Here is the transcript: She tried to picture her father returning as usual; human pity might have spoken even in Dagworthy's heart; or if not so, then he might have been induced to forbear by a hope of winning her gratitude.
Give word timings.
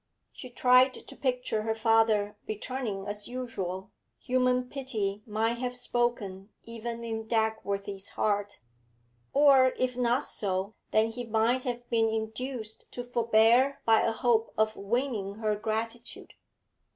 She 0.31 0.49
tried 0.49 0.93
to 0.95 1.15
picture 1.15 1.61
her 1.61 1.75
father 1.75 2.35
returning 2.47 3.05
as 3.05 3.27
usual; 3.27 3.91
human 4.17 4.67
pity 4.67 5.21
might 5.27 5.59
have 5.59 5.75
spoken 5.75 6.49
even 6.63 7.03
in 7.03 7.27
Dagworthy's 7.27 8.09
heart; 8.17 8.59
or 9.31 9.75
if 9.77 9.95
not 9.95 10.23
so, 10.23 10.73
then 10.89 11.11
he 11.11 11.23
might 11.23 11.65
have 11.65 11.87
been 11.91 12.09
induced 12.09 12.91
to 12.93 13.03
forbear 13.03 13.79
by 13.85 14.01
a 14.01 14.11
hope 14.11 14.51
of 14.57 14.75
winning 14.75 15.35
her 15.35 15.55
gratitude. 15.55 16.33